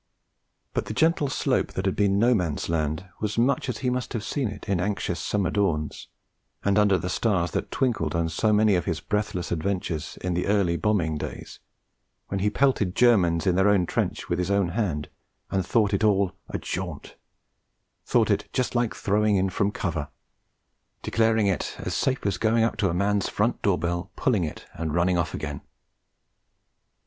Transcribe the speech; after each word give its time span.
But 0.73 0.87
the 0.87 0.95
gentle 0.95 1.27
slope 1.29 1.73
that 1.73 1.85
had 1.85 1.95
been 1.95 2.17
No 2.17 2.33
Man's 2.33 2.69
Land 2.69 3.05
was 3.19 3.37
much 3.37 3.69
as 3.69 3.77
he 3.85 3.91
must 3.91 4.13
have 4.13 4.23
seen 4.23 4.47
it 4.47 4.67
in 4.67 4.79
anxious 4.79 5.19
summer 5.19 5.51
dawns, 5.51 6.07
and 6.65 6.79
under 6.79 6.97
the 6.97 7.07
stars 7.07 7.51
that 7.51 7.69
twinkled 7.69 8.15
on 8.15 8.27
so 8.27 8.51
many 8.51 8.73
of 8.73 8.85
his 8.85 8.99
breathless 8.99 9.51
adventures 9.51 10.17
in 10.23 10.33
the 10.33 10.47
early 10.47 10.75
bombing 10.75 11.19
days, 11.19 11.59
when 12.29 12.39
he 12.39 12.49
pelted 12.49 12.95
Germans 12.95 13.45
in 13.45 13.53
their 13.53 13.69
own 13.69 13.85
trench 13.85 14.27
with 14.27 14.39
his 14.39 14.49
own 14.49 14.69
hand, 14.69 15.07
and 15.51 15.63
thought 15.63 15.93
it 15.93 16.03
all 16.03 16.33
'a 16.49 16.57
jaunt'; 16.57 17.15
thought 18.03 18.31
it 18.31 18.49
'just 18.51 18.73
like 18.73 18.95
throwing 18.95 19.35
in 19.35 19.51
from 19.51 19.69
cover'; 19.69 20.07
declared 21.03 21.39
it 21.41 21.75
'as 21.77 21.93
safe 21.93 22.25
as 22.25 22.39
going 22.39 22.63
up 22.63 22.75
to 22.77 22.89
a 22.89 22.93
man's 22.95 23.29
front 23.29 23.61
door 23.61 23.77
bell 23.77 24.09
pulling 24.15 24.43
it 24.45 24.65
and 24.73 24.95
running 24.95 25.19
off 25.19 25.35
again!' 25.35 25.61